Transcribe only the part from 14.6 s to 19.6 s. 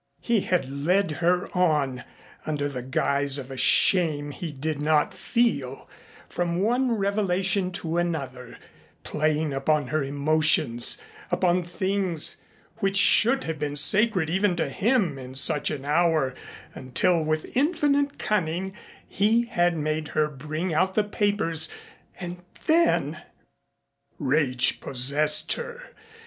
him in such an hour until with infinite cunning he